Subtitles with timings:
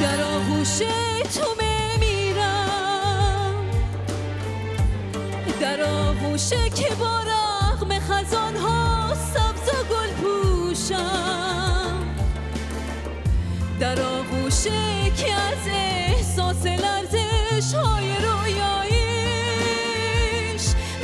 [0.00, 3.54] تو میمیرم
[5.60, 11.98] در آغوشه که با رغم خزان ها سبز و گل پوشم.
[13.80, 18.74] در آغوشه که از احساس لرزش های رویایش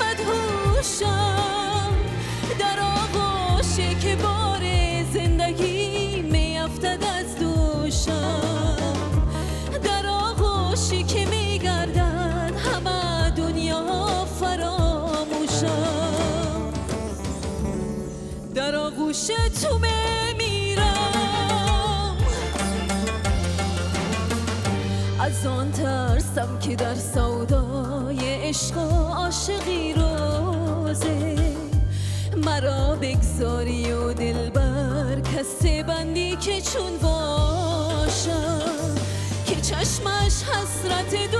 [0.00, 1.92] مدهوشم.
[2.58, 4.62] در آغوشه که بار
[5.12, 8.23] زندگی میافتد از دوشم.
[15.64, 16.72] فراموشم
[18.54, 19.26] در آغوش
[19.62, 20.84] تو میمیرم
[25.20, 31.36] از آن ترسم که در سودای عشق و عاشقی روزه.
[32.36, 38.94] مرا بگذاری و دل بر کسی بندی که چون باشم.
[39.46, 41.33] که چشمش حسرت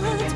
[0.00, 0.31] should